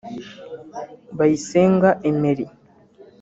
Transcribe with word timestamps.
Bayisenga 1.17 1.89
Emery 2.09 2.45